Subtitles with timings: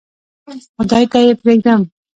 [0.75, 1.81] خدای ته یې پرېږدم.